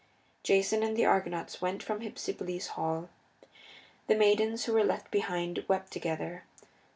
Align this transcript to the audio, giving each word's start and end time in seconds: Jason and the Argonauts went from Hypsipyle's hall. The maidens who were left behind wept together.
Jason 0.41 0.81
and 0.81 0.97
the 0.97 1.05
Argonauts 1.05 1.61
went 1.61 1.83
from 1.83 1.99
Hypsipyle's 2.01 2.69
hall. 2.69 3.09
The 4.07 4.15
maidens 4.15 4.65
who 4.65 4.73
were 4.73 4.83
left 4.83 5.11
behind 5.11 5.63
wept 5.67 5.91
together. 5.91 6.43